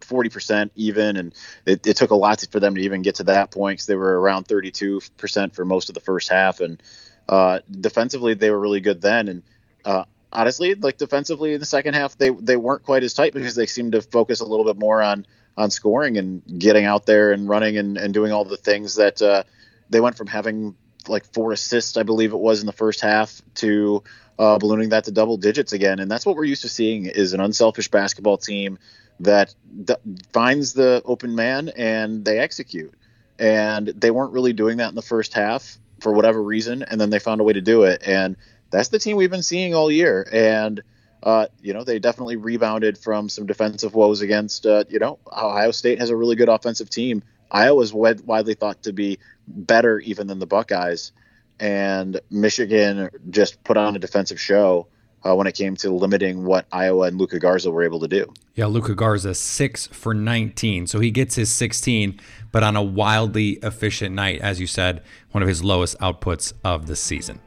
40% 0.00 0.70
even. 0.74 1.16
And 1.16 1.34
it, 1.66 1.86
it, 1.86 1.96
took 1.96 2.10
a 2.10 2.14
lot 2.14 2.44
for 2.50 2.60
them 2.60 2.74
to 2.74 2.80
even 2.82 3.02
get 3.02 3.16
to 3.16 3.24
that 3.24 3.50
point 3.50 3.78
because 3.78 3.86
they 3.86 3.94
were 3.94 4.20
around 4.20 4.46
32% 4.46 5.54
for 5.54 5.64
most 5.64 5.88
of 5.88 5.94
the 5.94 6.00
first 6.00 6.28
half. 6.28 6.60
And 6.60 6.82
uh, 7.28 7.60
defensively, 7.70 8.34
they 8.34 8.50
were 8.50 8.58
really 8.58 8.80
good 8.80 9.00
then. 9.00 9.28
And 9.28 9.42
uh, 9.84 10.04
honestly, 10.32 10.74
like 10.74 10.96
defensively 10.96 11.54
in 11.54 11.60
the 11.60 11.66
second 11.66 11.94
half, 11.94 12.16
they, 12.16 12.30
they 12.30 12.56
weren't 12.56 12.84
quite 12.84 13.02
as 13.02 13.14
tight 13.14 13.32
because 13.32 13.54
they 13.54 13.66
seemed 13.66 13.92
to 13.92 14.02
focus 14.02 14.40
a 14.40 14.44
little 14.44 14.64
bit 14.64 14.78
more 14.78 15.02
on, 15.02 15.26
on 15.56 15.70
scoring 15.70 16.16
and 16.16 16.42
getting 16.58 16.84
out 16.84 17.06
there 17.06 17.32
and 17.32 17.48
running 17.48 17.76
and, 17.76 17.96
and 17.96 18.14
doing 18.14 18.32
all 18.32 18.44
the 18.44 18.56
things 18.56 18.96
that 18.96 19.20
uh, 19.20 19.42
they 19.88 20.00
went 20.00 20.16
from 20.16 20.26
having 20.26 20.74
like 21.08 21.24
four 21.32 21.52
assists, 21.52 21.96
I 21.96 22.02
believe 22.02 22.32
it 22.32 22.38
was 22.38 22.60
in 22.60 22.66
the 22.66 22.72
first 22.72 23.00
half, 23.00 23.40
to 23.56 24.02
uh, 24.38 24.58
ballooning 24.58 24.90
that 24.90 25.04
to 25.04 25.10
double 25.10 25.36
digits 25.36 25.72
again. 25.72 25.98
And 25.98 26.10
that's 26.10 26.24
what 26.24 26.36
we're 26.36 26.44
used 26.44 26.62
to 26.62 26.68
seeing 26.68 27.06
is 27.06 27.32
an 27.32 27.40
unselfish 27.40 27.88
basketball 27.88 28.38
team 28.38 28.78
that 29.20 29.54
d- 29.84 29.94
finds 30.32 30.72
the 30.72 31.02
open 31.04 31.34
man 31.34 31.70
and 31.70 32.24
they 32.24 32.38
execute. 32.38 32.94
And 33.38 33.88
they 33.88 34.10
weren't 34.10 34.32
really 34.32 34.52
doing 34.52 34.78
that 34.78 34.90
in 34.90 34.94
the 34.94 35.02
first 35.02 35.32
half 35.32 35.78
for 36.00 36.12
whatever 36.12 36.42
reason, 36.42 36.82
and 36.82 37.00
then 37.00 37.10
they 37.10 37.18
found 37.18 37.40
a 37.40 37.44
way 37.44 37.52
to 37.52 37.60
do 37.60 37.84
it. 37.84 38.02
And 38.06 38.36
that's 38.70 38.88
the 38.88 38.98
team 38.98 39.16
we've 39.16 39.30
been 39.30 39.42
seeing 39.42 39.74
all 39.74 39.90
year. 39.90 40.26
And 40.32 40.82
uh, 41.22 41.46
you 41.60 41.74
know, 41.74 41.84
they 41.84 41.98
definitely 41.98 42.36
rebounded 42.36 42.96
from 42.96 43.28
some 43.28 43.46
defensive 43.46 43.94
woes 43.94 44.20
against, 44.22 44.64
uh, 44.64 44.84
you 44.88 44.98
know, 44.98 45.18
Ohio 45.26 45.70
State 45.70 45.98
has 45.98 46.10
a 46.10 46.16
really 46.16 46.36
good 46.36 46.48
offensive 46.48 46.88
team. 46.88 47.22
Iowa's 47.50 47.92
wid- 47.92 48.26
widely 48.26 48.54
thought 48.54 48.82
to 48.84 48.92
be 48.92 49.18
better 49.46 49.98
even 50.00 50.28
than 50.28 50.38
the 50.38 50.46
Buckeyes. 50.46 51.12
And 51.58 52.20
Michigan 52.30 53.10
just 53.28 53.62
put 53.64 53.76
on 53.76 53.96
a 53.96 53.98
defensive 53.98 54.40
show 54.40 54.86
uh, 55.22 55.34
when 55.34 55.46
it 55.46 55.54
came 55.54 55.76
to 55.76 55.90
limiting 55.90 56.44
what 56.44 56.66
Iowa 56.72 57.08
and 57.08 57.18
Luka 57.18 57.38
Garza 57.38 57.70
were 57.70 57.82
able 57.82 58.00
to 58.00 58.08
do. 58.08 58.32
Yeah, 58.54 58.66
Luka 58.66 58.94
Garza 58.94 59.34
six 59.34 59.86
for 59.88 60.14
19, 60.14 60.86
so 60.86 61.00
he 61.00 61.10
gets 61.10 61.34
his 61.34 61.52
16, 61.52 62.18
but 62.50 62.62
on 62.62 62.76
a 62.76 62.82
wildly 62.82 63.58
efficient 63.62 64.14
night, 64.14 64.40
as 64.40 64.58
you 64.58 64.66
said, 64.66 65.02
one 65.32 65.42
of 65.42 65.48
his 65.48 65.62
lowest 65.62 65.98
outputs 65.98 66.54
of 66.64 66.86
the 66.86 66.96
season. 66.96 67.40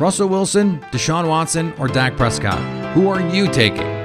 Russell 0.00 0.28
Wilson, 0.28 0.78
Deshaun 0.92 1.26
Watson, 1.28 1.72
or 1.76 1.88
Dak 1.88 2.16
Prescott? 2.16 2.60
Who 2.94 3.08
are 3.08 3.20
you 3.20 3.50
taking? 3.50 3.98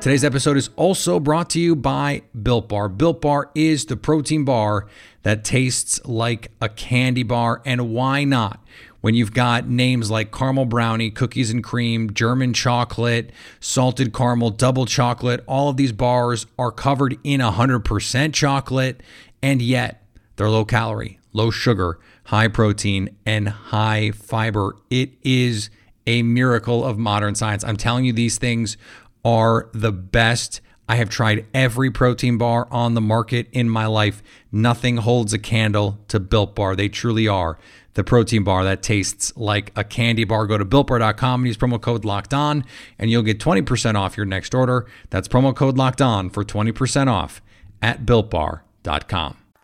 Today's 0.00 0.22
episode 0.22 0.58
is 0.58 0.68
also 0.76 1.18
brought 1.18 1.48
to 1.50 1.60
you 1.60 1.74
by 1.74 2.22
Built 2.42 2.68
Bar. 2.68 2.90
Built 2.90 3.22
Bar 3.22 3.50
is 3.54 3.86
the 3.86 3.96
protein 3.96 4.44
bar 4.44 4.86
that 5.22 5.44
tastes 5.44 6.04
like 6.04 6.50
a 6.60 6.68
candy 6.68 7.22
bar, 7.22 7.62
and 7.64 7.90
why 7.94 8.24
not? 8.24 8.60
when 9.00 9.14
you've 9.14 9.32
got 9.32 9.66
names 9.66 10.10
like 10.10 10.30
caramel 10.30 10.66
brownie, 10.66 11.10
cookies 11.10 11.50
and 11.50 11.64
cream, 11.64 12.12
German 12.12 12.52
chocolate, 12.52 13.30
salted 13.58 14.12
caramel, 14.12 14.50
double 14.50 14.84
chocolate, 14.84 15.42
all 15.46 15.70
of 15.70 15.78
these 15.78 15.92
bars 15.92 16.46
are 16.58 16.70
covered 16.70 17.16
in 17.24 17.40
100% 17.40 18.34
chocolate, 18.34 19.02
and 19.42 19.62
yet 19.62 20.04
they're 20.36 20.50
low 20.50 20.64
calorie, 20.66 21.18
low 21.32 21.50
sugar, 21.50 21.98
high 22.30 22.46
protein, 22.46 23.08
and 23.26 23.48
high 23.48 24.12
fiber. 24.12 24.76
It 24.88 25.10
is 25.24 25.68
a 26.06 26.22
miracle 26.22 26.84
of 26.84 26.96
modern 26.96 27.34
science. 27.34 27.64
I'm 27.64 27.76
telling 27.76 28.04
you, 28.04 28.12
these 28.12 28.38
things 28.38 28.76
are 29.24 29.68
the 29.72 29.90
best. 29.90 30.60
I 30.88 30.94
have 30.94 31.10
tried 31.10 31.44
every 31.52 31.90
protein 31.90 32.38
bar 32.38 32.68
on 32.70 32.94
the 32.94 33.00
market 33.00 33.48
in 33.50 33.68
my 33.68 33.86
life. 33.86 34.22
Nothing 34.52 34.98
holds 34.98 35.32
a 35.32 35.40
candle 35.40 35.98
to 36.06 36.20
Built 36.20 36.54
Bar. 36.54 36.76
They 36.76 36.88
truly 36.88 37.26
are 37.26 37.58
the 37.94 38.04
protein 38.04 38.44
bar 38.44 38.62
that 38.62 38.84
tastes 38.84 39.36
like 39.36 39.72
a 39.74 39.82
candy 39.82 40.22
bar. 40.22 40.46
Go 40.46 40.56
to 40.56 40.64
builtbar.com 40.64 41.40
and 41.40 41.48
use 41.48 41.56
promo 41.56 41.80
code 41.80 42.04
locked 42.04 42.32
on, 42.32 42.64
and 42.96 43.10
you'll 43.10 43.24
get 43.24 43.40
20% 43.40 43.96
off 43.96 44.16
your 44.16 44.26
next 44.26 44.54
order. 44.54 44.86
That's 45.10 45.26
promo 45.26 45.54
code 45.54 45.76
locked 45.76 46.00
on 46.00 46.30
for 46.30 46.44
20% 46.44 47.08
off 47.08 47.42
at 47.82 48.06
builtbar.com. 48.06 49.39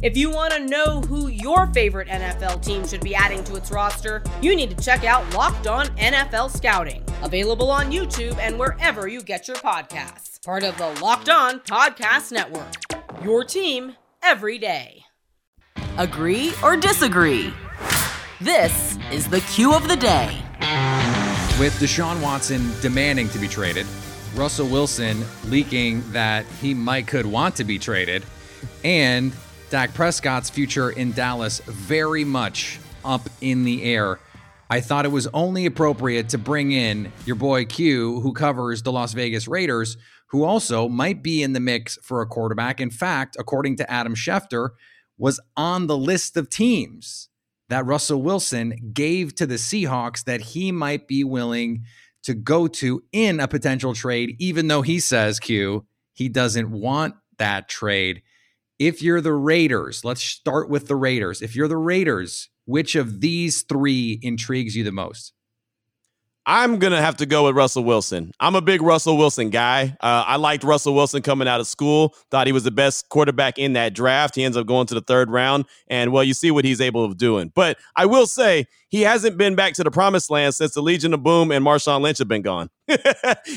If 0.00 0.16
you 0.16 0.30
want 0.30 0.52
to 0.52 0.60
know 0.60 1.00
who 1.00 1.26
your 1.26 1.66
favorite 1.74 2.06
NFL 2.06 2.64
team 2.64 2.86
should 2.86 3.00
be 3.00 3.16
adding 3.16 3.42
to 3.42 3.56
its 3.56 3.72
roster, 3.72 4.22
you 4.40 4.54
need 4.54 4.70
to 4.70 4.84
check 4.84 5.02
out 5.02 5.34
Locked 5.34 5.66
On 5.66 5.86
NFL 5.96 6.56
Scouting, 6.56 7.04
available 7.24 7.68
on 7.68 7.90
YouTube 7.90 8.38
and 8.38 8.56
wherever 8.60 9.08
you 9.08 9.20
get 9.20 9.48
your 9.48 9.56
podcasts. 9.56 10.40
Part 10.44 10.62
of 10.62 10.78
the 10.78 10.88
Locked 11.02 11.28
On 11.28 11.58
Podcast 11.58 12.30
Network. 12.30 12.72
Your 13.24 13.42
team 13.42 13.96
every 14.22 14.56
day. 14.56 15.02
Agree 15.96 16.52
or 16.62 16.76
disagree? 16.76 17.52
This 18.40 18.96
is 19.10 19.28
the 19.28 19.40
cue 19.40 19.74
of 19.74 19.88
the 19.88 19.96
day. 19.96 20.40
With 21.58 21.76
Deshaun 21.80 22.22
Watson 22.22 22.70
demanding 22.80 23.28
to 23.30 23.38
be 23.40 23.48
traded, 23.48 23.84
Russell 24.36 24.68
Wilson 24.68 25.24
leaking 25.46 26.08
that 26.12 26.46
he 26.60 26.72
might 26.72 27.08
could 27.08 27.26
want 27.26 27.56
to 27.56 27.64
be 27.64 27.80
traded, 27.80 28.24
and 28.84 29.32
Dak 29.70 29.92
Prescott's 29.92 30.48
future 30.48 30.90
in 30.90 31.12
Dallas 31.12 31.60
very 31.60 32.24
much 32.24 32.80
up 33.04 33.28
in 33.42 33.64
the 33.64 33.82
air. 33.82 34.18
I 34.70 34.80
thought 34.80 35.04
it 35.04 35.12
was 35.12 35.26
only 35.28 35.66
appropriate 35.66 36.30
to 36.30 36.38
bring 36.38 36.72
in 36.72 37.12
your 37.26 37.36
boy 37.36 37.66
Q, 37.66 38.20
who 38.20 38.32
covers 38.32 38.82
the 38.82 38.92
Las 38.92 39.12
Vegas 39.12 39.46
Raiders, 39.46 39.98
who 40.28 40.44
also 40.44 40.88
might 40.88 41.22
be 41.22 41.42
in 41.42 41.52
the 41.52 41.60
mix 41.60 41.98
for 42.02 42.22
a 42.22 42.26
quarterback. 42.26 42.80
In 42.80 42.90
fact, 42.90 43.36
according 43.38 43.76
to 43.76 43.90
Adam 43.90 44.14
Schefter, 44.14 44.70
was 45.18 45.38
on 45.54 45.86
the 45.86 45.98
list 45.98 46.36
of 46.38 46.48
teams 46.48 47.28
that 47.68 47.84
Russell 47.84 48.22
Wilson 48.22 48.92
gave 48.94 49.34
to 49.34 49.46
the 49.46 49.56
Seahawks 49.56 50.24
that 50.24 50.40
he 50.40 50.72
might 50.72 51.06
be 51.06 51.24
willing 51.24 51.84
to 52.22 52.32
go 52.32 52.68
to 52.68 53.02
in 53.12 53.38
a 53.40 53.48
potential 53.48 53.94
trade, 53.94 54.34
even 54.38 54.68
though 54.68 54.82
he 54.82 54.98
says, 54.98 55.38
Q, 55.38 55.86
he 56.14 56.30
doesn't 56.30 56.70
want 56.70 57.16
that 57.38 57.68
trade. 57.68 58.22
If 58.78 59.02
you're 59.02 59.20
the 59.20 59.32
Raiders, 59.32 60.04
let's 60.04 60.22
start 60.22 60.70
with 60.70 60.86
the 60.86 60.96
Raiders. 60.96 61.42
If 61.42 61.56
you're 61.56 61.68
the 61.68 61.76
Raiders, 61.76 62.48
which 62.64 62.94
of 62.94 63.20
these 63.20 63.62
three 63.62 64.20
intrigues 64.22 64.76
you 64.76 64.84
the 64.84 64.92
most? 64.92 65.32
I'm 66.46 66.78
going 66.78 66.92
to 66.94 67.00
have 67.00 67.16
to 67.18 67.26
go 67.26 67.44
with 67.44 67.56
Russell 67.56 67.84
Wilson. 67.84 68.32
I'm 68.40 68.54
a 68.54 68.62
big 68.62 68.80
Russell 68.80 69.18
Wilson 69.18 69.50
guy. 69.50 69.96
Uh, 70.00 70.24
I 70.26 70.36
liked 70.36 70.64
Russell 70.64 70.94
Wilson 70.94 71.20
coming 71.20 71.46
out 71.46 71.60
of 71.60 71.66
school, 71.66 72.14
thought 72.30 72.46
he 72.46 72.54
was 72.54 72.64
the 72.64 72.70
best 72.70 73.10
quarterback 73.10 73.58
in 73.58 73.74
that 73.74 73.92
draft. 73.92 74.34
He 74.34 74.44
ends 74.44 74.56
up 74.56 74.66
going 74.66 74.86
to 74.86 74.94
the 74.94 75.02
third 75.02 75.28
round. 75.28 75.66
And, 75.88 76.10
well, 76.10 76.24
you 76.24 76.32
see 76.32 76.50
what 76.50 76.64
he's 76.64 76.80
able 76.80 77.04
of 77.04 77.18
doing. 77.18 77.52
But 77.54 77.76
I 77.96 78.06
will 78.06 78.26
say, 78.26 78.64
he 78.90 79.02
hasn't 79.02 79.36
been 79.36 79.54
back 79.54 79.74
to 79.74 79.84
the 79.84 79.90
promised 79.90 80.30
land 80.30 80.54
since 80.54 80.72
the 80.72 80.80
Legion 80.80 81.12
of 81.12 81.22
Boom 81.22 81.52
and 81.52 81.64
Marshawn 81.64 82.00
Lynch 82.00 82.18
have 82.18 82.28
been 82.28 82.42
gone. 82.42 82.70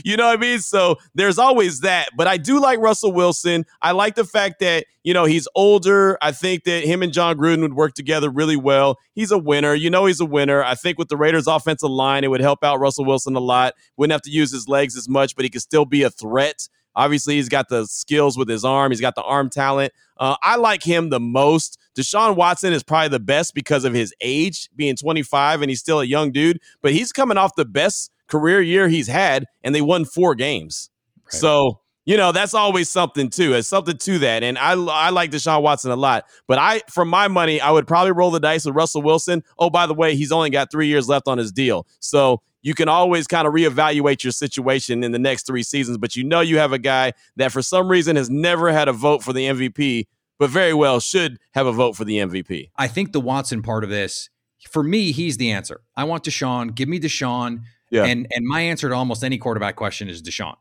you 0.03 0.17
know 0.17 0.25
what 0.25 0.37
I 0.37 0.41
mean? 0.41 0.59
So 0.59 0.97
there's 1.15 1.39
always 1.39 1.79
that. 1.81 2.09
But 2.17 2.27
I 2.27 2.35
do 2.35 2.59
like 2.59 2.79
Russell 2.79 3.13
Wilson. 3.13 3.65
I 3.81 3.91
like 3.91 4.15
the 4.15 4.25
fact 4.25 4.59
that, 4.59 4.85
you 5.03 5.13
know, 5.13 5.23
he's 5.23 5.47
older. 5.55 6.17
I 6.21 6.33
think 6.33 6.65
that 6.65 6.83
him 6.83 7.01
and 7.01 7.13
Jon 7.13 7.37
Gruden 7.37 7.61
would 7.61 7.75
work 7.75 7.93
together 7.93 8.29
really 8.29 8.57
well. 8.57 8.99
He's 9.13 9.31
a 9.31 9.37
winner. 9.37 9.73
You 9.73 9.89
know, 9.89 10.05
he's 10.05 10.19
a 10.19 10.25
winner. 10.25 10.63
I 10.63 10.75
think 10.75 10.97
with 10.97 11.07
the 11.07 11.17
Raiders' 11.17 11.47
offensive 11.47 11.89
line, 11.89 12.25
it 12.25 12.27
would 12.27 12.41
help 12.41 12.61
out 12.61 12.81
Russell 12.81 13.05
Wilson 13.05 13.35
a 13.37 13.39
lot. 13.39 13.73
Wouldn't 13.95 14.11
have 14.11 14.21
to 14.23 14.31
use 14.31 14.51
his 14.51 14.67
legs 14.67 14.97
as 14.97 15.07
much, 15.07 15.37
but 15.37 15.45
he 15.45 15.49
could 15.49 15.61
still 15.61 15.85
be 15.85 16.03
a 16.03 16.09
threat. 16.09 16.67
Obviously, 16.93 17.35
he's 17.35 17.47
got 17.47 17.69
the 17.69 17.85
skills 17.85 18.37
with 18.37 18.49
his 18.49 18.65
arm. 18.65 18.91
He's 18.91 18.99
got 18.99 19.15
the 19.15 19.23
arm 19.23 19.49
talent. 19.49 19.93
Uh, 20.17 20.35
I 20.43 20.57
like 20.57 20.83
him 20.83 21.09
the 21.09 21.21
most. 21.21 21.79
Deshaun 21.95 22.35
Watson 22.35 22.73
is 22.73 22.83
probably 22.83 23.09
the 23.09 23.19
best 23.19 23.53
because 23.53 23.85
of 23.85 23.93
his 23.93 24.13
age, 24.21 24.69
being 24.75 24.95
25, 24.95 25.61
and 25.61 25.69
he's 25.69 25.79
still 25.79 25.99
a 25.99 26.05
young 26.05 26.31
dude. 26.31 26.59
But 26.81 26.93
he's 26.93 27.11
coming 27.11 27.37
off 27.37 27.55
the 27.55 27.65
best 27.65 28.11
career 28.27 28.61
year 28.61 28.87
he's 28.87 29.07
had, 29.07 29.45
and 29.63 29.75
they 29.75 29.81
won 29.81 30.05
four 30.05 30.35
games. 30.35 30.89
Right. 31.25 31.33
So 31.33 31.81
you 32.05 32.17
know 32.17 32.31
that's 32.31 32.53
always 32.53 32.89
something 32.89 33.29
too. 33.29 33.53
It's 33.53 33.67
something 33.67 33.97
to 33.97 34.19
that, 34.19 34.43
and 34.43 34.57
I 34.57 34.73
I 34.73 35.09
like 35.09 35.31
Deshaun 35.31 35.61
Watson 35.61 35.91
a 35.91 35.95
lot. 35.95 36.25
But 36.47 36.57
I, 36.57 36.81
for 36.89 37.05
my 37.05 37.27
money, 37.27 37.61
I 37.61 37.69
would 37.71 37.87
probably 37.87 38.11
roll 38.11 38.31
the 38.31 38.39
dice 38.39 38.65
with 38.65 38.75
Russell 38.75 39.01
Wilson. 39.01 39.43
Oh, 39.59 39.69
by 39.69 39.85
the 39.85 39.93
way, 39.93 40.15
he's 40.15 40.31
only 40.31 40.49
got 40.49 40.71
three 40.71 40.87
years 40.87 41.07
left 41.07 41.27
on 41.27 41.37
his 41.37 41.51
deal, 41.51 41.85
so 41.99 42.41
you 42.63 42.73
can 42.73 42.89
always 42.89 43.27
kind 43.27 43.47
of 43.47 43.53
reevaluate 43.53 44.23
your 44.23 44.31
situation 44.31 45.03
in 45.03 45.11
the 45.11 45.19
next 45.19 45.45
three 45.45 45.63
seasons. 45.63 45.97
But 45.97 46.15
you 46.15 46.23
know 46.23 46.41
you 46.41 46.57
have 46.57 46.73
a 46.73 46.79
guy 46.79 47.13
that 47.35 47.51
for 47.51 47.61
some 47.61 47.87
reason 47.87 48.15
has 48.15 48.29
never 48.29 48.71
had 48.71 48.87
a 48.87 48.93
vote 48.93 49.23
for 49.23 49.33
the 49.33 49.45
MVP, 49.45 50.07
but 50.41 50.49
very 50.49 50.73
well 50.73 50.99
should 50.99 51.37
have 51.51 51.67
a 51.67 51.71
vote 51.71 51.95
for 51.95 52.03
the 52.03 52.17
MVP. 52.17 52.71
I 52.75 52.87
think 52.87 53.11
the 53.11 53.21
Watson 53.21 53.61
part 53.61 53.83
of 53.83 53.91
this, 53.91 54.31
for 54.71 54.81
me, 54.81 55.11
he's 55.11 55.37
the 55.37 55.51
answer. 55.51 55.81
I 55.95 56.03
want 56.05 56.23
Deshaun. 56.23 56.73
Give 56.73 56.89
me 56.89 56.99
Deshaun. 56.99 57.61
Yeah. 57.91 58.05
And 58.05 58.25
and 58.31 58.45
my 58.47 58.61
answer 58.61 58.89
to 58.89 58.95
almost 58.95 59.23
any 59.23 59.37
quarterback 59.37 59.75
question 59.75 60.09
is 60.09 60.23
Deshaun. 60.23 60.55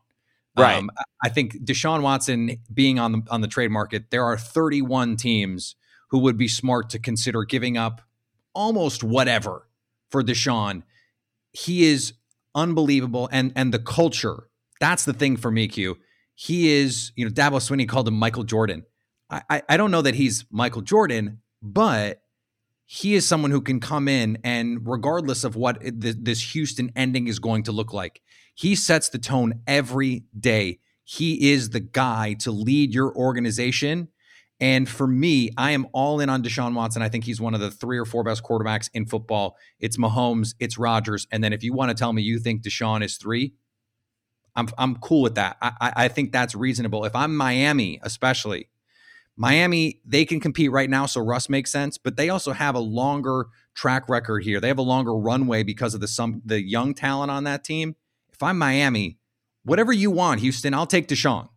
Right. 0.55 0.77
Um, 0.77 0.91
I 1.23 1.29
think 1.29 1.53
Deshaun 1.63 2.03
Watson 2.03 2.57
being 2.71 2.99
on 2.99 3.11
the 3.11 3.21
on 3.31 3.41
the 3.41 3.47
trade 3.47 3.71
market, 3.71 4.11
there 4.11 4.23
are 4.23 4.37
31 4.37 5.15
teams 5.15 5.75
who 6.09 6.19
would 6.19 6.37
be 6.37 6.47
smart 6.47 6.91
to 6.91 6.99
consider 6.99 7.43
giving 7.43 7.75
up 7.75 8.01
almost 8.53 9.03
whatever 9.03 9.67
for 10.09 10.21
Deshaun 10.21 10.83
he 11.53 11.85
is 11.85 12.13
unbelievable, 12.53 13.29
and 13.31 13.51
and 13.55 13.73
the 13.73 13.79
culture. 13.79 14.43
That's 14.79 15.05
the 15.05 15.13
thing 15.13 15.37
for 15.37 15.51
me, 15.51 15.67
Q. 15.67 15.97
He 16.33 16.71
is, 16.71 17.11
you 17.15 17.25
know, 17.25 17.31
Dabo 17.31 17.57
Swinney 17.57 17.87
called 17.87 18.07
him 18.07 18.15
Michael 18.15 18.43
Jordan. 18.43 18.83
I, 19.31 19.63
I, 19.69 19.77
don't 19.77 19.91
know 19.91 20.01
that 20.01 20.15
he's 20.15 20.45
Michael 20.51 20.81
Jordan, 20.81 21.39
but 21.61 22.21
he 22.85 23.15
is 23.15 23.25
someone 23.25 23.51
who 23.51 23.61
can 23.61 23.79
come 23.79 24.09
in 24.09 24.37
and 24.43 24.85
regardless 24.85 25.45
of 25.45 25.55
what 25.55 25.77
this 25.81 26.53
Houston 26.53 26.91
ending 26.95 27.27
is 27.27 27.39
going 27.39 27.63
to 27.63 27.71
look 27.71 27.93
like, 27.93 28.21
he 28.53 28.75
sets 28.75 29.07
the 29.07 29.17
tone 29.17 29.61
every 29.65 30.25
day. 30.37 30.79
He 31.03 31.51
is 31.51 31.69
the 31.69 31.79
guy 31.79 32.33
to 32.39 32.51
lead 32.51 32.93
your 32.93 33.15
organization 33.15 34.09
and 34.61 34.87
for 34.87 35.07
me, 35.07 35.49
I 35.57 35.71
am 35.71 35.87
all 35.91 36.19
in 36.19 36.29
on 36.29 36.43
Deshaun 36.43 36.75
Watson. 36.75 37.01
I 37.01 37.09
think 37.09 37.23
he's 37.23 37.41
one 37.41 37.55
of 37.55 37.59
the 37.59 37.71
three 37.71 37.97
or 37.97 38.05
four 38.05 38.23
best 38.23 38.43
quarterbacks 38.43 38.91
in 38.93 39.07
football. 39.07 39.57
It's 39.79 39.97
Mahomes, 39.97 40.53
it's 40.59 40.77
Rodgers, 40.77 41.25
and 41.31 41.43
then 41.43 41.51
if 41.51 41.63
you 41.63 41.73
want 41.73 41.89
to 41.89 41.95
tell 41.95 42.13
me 42.13 42.21
you 42.21 42.37
think 42.37 42.61
Deshaun 42.61 43.03
is 43.03 43.17
three, 43.17 43.55
I'm 44.55 44.69
I'm 44.77 44.97
cool 44.97 45.23
with 45.23 45.35
that. 45.35 45.57
I, 45.61 45.93
I 45.95 46.07
think 46.09 46.31
that's 46.31 46.53
reasonable. 46.53 47.05
If 47.05 47.15
I'm 47.15 47.35
Miami, 47.35 47.99
especially 48.03 48.69
Miami, 49.37 49.99
they 50.05 50.25
can 50.25 50.39
compete 50.39 50.71
right 50.71 50.89
now, 50.89 51.05
so 51.05 51.21
Russ 51.21 51.49
makes 51.49 51.71
sense. 51.71 51.97
But 51.97 52.17
they 52.17 52.29
also 52.29 52.51
have 52.51 52.75
a 52.75 52.79
longer 52.79 53.47
track 53.73 54.09
record 54.09 54.43
here. 54.43 54.59
They 54.59 54.67
have 54.67 54.77
a 54.77 54.83
longer 54.83 55.15
runway 55.15 55.63
because 55.63 55.93
of 55.93 56.01
the 56.01 56.07
some 56.07 56.41
the 56.45 56.61
young 56.61 56.93
talent 56.93 57.31
on 57.31 57.43
that 57.45 57.63
team. 57.63 57.95
If 58.31 58.43
I'm 58.43 58.57
Miami, 58.57 59.17
whatever 59.63 59.93
you 59.93 60.11
want, 60.11 60.41
Houston, 60.41 60.73
I'll 60.73 60.85
take 60.85 61.07
Deshaun. 61.07 61.49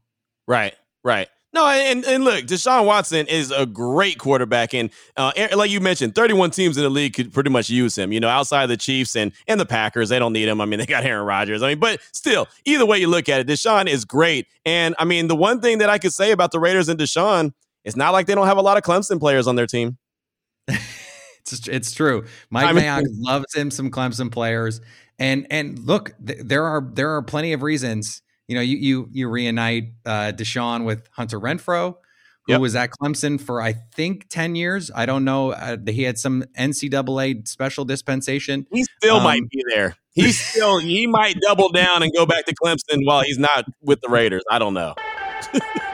Right, 0.47 0.75
right. 1.03 1.29
No, 1.55 1.69
and, 1.69 2.05
and 2.05 2.25
look, 2.25 2.47
Deshaun 2.47 2.85
Watson 2.85 3.29
is 3.29 3.53
a 3.53 3.65
great 3.65 4.19
quarterback, 4.19 4.75
and 4.75 4.91
uh, 5.17 5.31
like 5.55 5.71
you 5.71 5.79
mentioned, 5.79 6.17
31 6.17 6.51
teams 6.51 6.77
in 6.77 6.83
the 6.83 6.91
league 6.91 7.15
could 7.15 7.33
pretty 7.33 7.49
much 7.49 7.71
use 7.71 7.97
him. 7.97 8.11
You 8.11 8.19
know, 8.19 8.29
outside 8.29 8.67
the 8.67 8.77
Chiefs 8.77 9.15
and 9.15 9.31
and 9.47 9.61
the 9.61 9.65
Packers, 9.65 10.09
they 10.09 10.19
don't 10.19 10.33
need 10.33 10.49
him. 10.49 10.61
I 10.61 10.65
mean, 10.65 10.81
they 10.81 10.87
got 10.87 11.05
Aaron 11.05 11.25
Rodgers. 11.25 11.63
I 11.63 11.69
mean, 11.69 11.79
but 11.79 12.01
still, 12.11 12.49
either 12.65 12.85
way 12.85 12.99
you 12.99 13.07
look 13.07 13.29
at 13.29 13.41
it, 13.41 13.47
Deshaun 13.47 13.87
is 13.87 14.05
great. 14.05 14.49
And 14.67 14.97
I 14.99 15.05
mean, 15.05 15.29
the 15.29 15.37
one 15.37 15.61
thing 15.61 15.79
that 15.79 15.89
I 15.89 15.99
could 15.99 16.13
say 16.13 16.33
about 16.33 16.51
the 16.51 16.59
Raiders 16.59 16.89
and 16.89 16.99
Deshaun, 16.99 17.53
it's 17.85 17.97
not 17.97 18.13
like 18.13 18.27
they 18.27 18.35
don't 18.35 18.47
have 18.47 18.59
a 18.59 18.63
lot 18.63 18.77
of 18.77 18.83
Clemson 18.83 19.21
players 19.21 19.47
on 19.47 19.57
their 19.57 19.67
team. 19.67 19.99
it's 20.69 21.69
it's 21.69 21.93
true. 21.93 22.25
Mike 22.51 22.67
I 22.67 22.73
mean, 22.73 22.85
Mayock 22.85 23.05
loves 23.09 23.55
him 23.55 23.71
some 23.71 23.91
Clemson 23.91 24.31
players, 24.31 24.81
and 25.19 25.47
and 25.51 25.79
look, 25.79 26.15
th- 26.25 26.41
there 26.43 26.65
are 26.65 26.89
there 26.93 27.11
are 27.17 27.23
plenty 27.23 27.53
of 27.53 27.63
reasons 27.63 28.23
you 28.49 28.55
know, 28.55 28.61
you 28.61 28.77
you 28.77 29.09
you 29.13 29.29
reunite 29.29 29.93
uh, 30.05 30.33
Deshaun 30.35 30.85
with 30.85 31.09
Hunter 31.13 31.41
Renfrow, 31.41 31.97
who 32.47 32.53
yep. 32.53 32.61
was 32.61 32.77
at 32.77 32.91
Clemson 32.91 33.41
for 33.41 33.63
I 33.63 33.73
think 33.73 34.29
ten 34.29 34.55
years. 34.55 34.91
I 34.95 35.07
don't 35.07 35.25
know. 35.25 35.53
Uh, 35.53 35.79
he 35.87 36.03
had 36.03 36.19
some 36.19 36.45
NCAA 36.59 37.49
special 37.49 37.85
dispensation. 37.85 38.67
He 38.71 38.85
still 38.85 39.17
um, 39.17 39.25
might 39.25 39.49
be 39.49 39.63
there. 39.75 39.97
He 40.13 40.31
still 40.33 40.79
he 40.79 41.07
might 41.07 41.37
double 41.41 41.71
down 41.71 42.03
and 42.03 42.13
go 42.15 42.27
back 42.27 42.45
to 42.47 42.55
Clemson 42.55 43.05
while 43.05 43.23
he's 43.23 43.39
not 43.39 43.67
with 43.81 44.01
the 44.03 44.09
Raiders. 44.09 44.43
I 44.51 44.59
don't 44.59 44.75
know. 44.75 44.95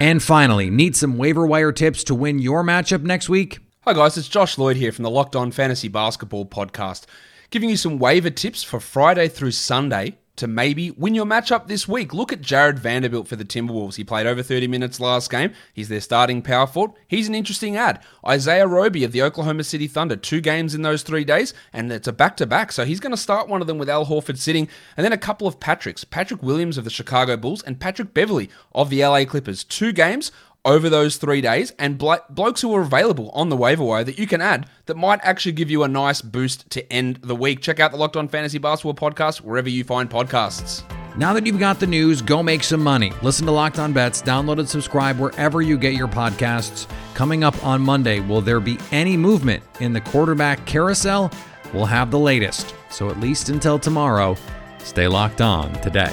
and 0.00 0.22
finally, 0.22 0.70
need 0.70 0.96
some 0.96 1.16
waiver 1.16 1.46
wire 1.46 1.72
tips 1.72 2.04
to 2.04 2.14
win 2.14 2.38
your 2.38 2.62
matchup 2.62 3.02
next 3.02 3.28
week? 3.28 3.58
Hi 3.82 3.92
guys, 3.92 4.16
it's 4.16 4.28
Josh 4.28 4.56
Lloyd 4.56 4.76
here 4.76 4.92
from 4.92 5.02
the 5.02 5.10
Locked 5.10 5.36
On 5.36 5.50
Fantasy 5.50 5.88
Basketball 5.88 6.46
podcast, 6.46 7.04
giving 7.50 7.68
you 7.68 7.76
some 7.76 7.98
waiver 7.98 8.30
tips 8.30 8.62
for 8.62 8.80
Friday 8.80 9.28
through 9.28 9.50
Sunday 9.50 10.16
to 10.36 10.46
maybe 10.46 10.90
win 10.90 11.14
your 11.14 11.26
matchup 11.26 11.66
this 11.66 11.86
week. 11.86 12.12
Look 12.12 12.32
at 12.32 12.40
Jarred 12.40 12.78
Vanderbilt 12.78 13.28
for 13.28 13.36
the 13.36 13.44
Timberwolves. 13.44 13.96
He 13.96 14.04
played 14.04 14.26
over 14.26 14.42
30 14.42 14.66
minutes 14.66 15.00
last 15.00 15.30
game. 15.30 15.52
He's 15.72 15.88
their 15.88 16.00
starting 16.00 16.42
power 16.42 16.66
forward. 16.66 16.92
He's 17.06 17.28
an 17.28 17.34
interesting 17.34 17.76
add. 17.76 18.00
Isaiah 18.26 18.66
Roby 18.66 19.04
of 19.04 19.12
the 19.12 19.22
Oklahoma 19.22 19.64
City 19.64 19.86
Thunder, 19.86 20.16
two 20.16 20.40
games 20.40 20.74
in 20.74 20.82
those 20.82 21.02
three 21.02 21.24
days, 21.24 21.54
and 21.72 21.92
it's 21.92 22.08
a 22.08 22.12
back 22.12 22.36
to 22.38 22.46
back. 22.46 22.72
So 22.72 22.84
he's 22.84 23.00
going 23.00 23.12
to 23.12 23.16
start 23.16 23.48
one 23.48 23.60
of 23.60 23.66
them 23.66 23.78
with 23.78 23.88
Al 23.88 24.06
Horford 24.06 24.38
sitting, 24.38 24.68
and 24.96 25.04
then 25.04 25.12
a 25.12 25.18
couple 25.18 25.46
of 25.46 25.60
Patricks 25.60 26.08
Patrick 26.08 26.42
Williams 26.42 26.78
of 26.78 26.84
the 26.84 26.90
Chicago 26.90 27.36
Bulls 27.36 27.62
and 27.62 27.80
Patrick 27.80 28.12
Beverley 28.12 28.50
of 28.74 28.90
the 28.90 29.04
LA 29.04 29.24
Clippers. 29.24 29.64
Two 29.64 29.92
games 29.92 30.32
over 30.64 30.88
those 30.88 31.16
three 31.16 31.40
days 31.40 31.72
and 31.78 31.98
blo- 31.98 32.18
blokes 32.30 32.62
who 32.62 32.74
are 32.74 32.82
available 32.82 33.30
on 33.30 33.48
the 33.48 33.56
waiver 33.56 33.84
wire 33.84 34.04
that 34.04 34.18
you 34.18 34.26
can 34.26 34.40
add 34.40 34.68
that 34.86 34.96
might 34.96 35.20
actually 35.22 35.52
give 35.52 35.70
you 35.70 35.82
a 35.82 35.88
nice 35.88 36.22
boost 36.22 36.68
to 36.70 36.92
end 36.92 37.16
the 37.22 37.36
week. 37.36 37.60
Check 37.60 37.80
out 37.80 37.90
the 37.90 37.96
Locked 37.96 38.16
On 38.16 38.28
Fantasy 38.28 38.58
Basketball 38.58 38.94
podcast 38.94 39.38
wherever 39.38 39.68
you 39.68 39.84
find 39.84 40.08
podcasts. 40.08 40.82
Now 41.16 41.32
that 41.32 41.46
you've 41.46 41.60
got 41.60 41.78
the 41.78 41.86
news, 41.86 42.20
go 42.22 42.42
make 42.42 42.64
some 42.64 42.82
money. 42.82 43.12
Listen 43.22 43.46
to 43.46 43.52
Locked 43.52 43.78
On 43.78 43.92
Bets, 43.92 44.20
download 44.22 44.58
and 44.58 44.68
subscribe 44.68 45.18
wherever 45.20 45.62
you 45.62 45.78
get 45.78 45.94
your 45.94 46.08
podcasts. 46.08 46.88
Coming 47.14 47.44
up 47.44 47.64
on 47.64 47.80
Monday, 47.80 48.18
will 48.18 48.40
there 48.40 48.58
be 48.58 48.78
any 48.90 49.16
movement 49.16 49.62
in 49.80 49.92
the 49.92 50.00
quarterback 50.00 50.64
carousel? 50.66 51.30
We'll 51.72 51.86
have 51.86 52.10
the 52.10 52.18
latest. 52.18 52.74
So 52.90 53.10
at 53.10 53.20
least 53.20 53.48
until 53.48 53.78
tomorrow, 53.78 54.36
stay 54.78 55.06
locked 55.06 55.40
on 55.40 55.72
today. 55.82 56.12